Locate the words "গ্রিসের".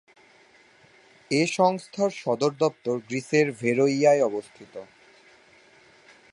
3.07-3.47